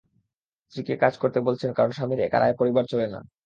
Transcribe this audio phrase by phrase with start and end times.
[0.73, 3.19] স্ত্রীকে কাজ করতে বলছেন কারণ স্বামীর একার আয়ে পরিবার চলে না।